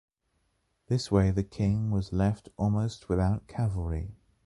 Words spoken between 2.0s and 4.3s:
left almost without cavalry.